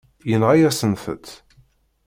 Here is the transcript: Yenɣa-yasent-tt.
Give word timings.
Yenɣa-yasent-tt. 0.29 1.27